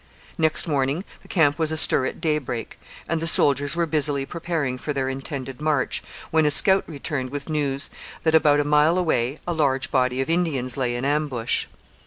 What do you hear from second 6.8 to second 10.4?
returned with news that, about a mile away, a large body of